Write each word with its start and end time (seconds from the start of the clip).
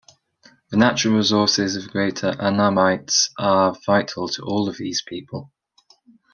The 0.71 0.77
natural 0.77 1.17
resources 1.17 1.75
of 1.75 1.83
the 1.83 1.89
Greater 1.89 2.31
Annamites 2.31 3.29
are 3.37 3.77
vital 3.85 4.27
to 4.29 4.41
all 4.41 4.67
of 4.67 4.77
these 4.77 5.03
people. 5.03 5.51